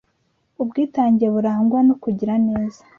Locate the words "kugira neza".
2.03-2.79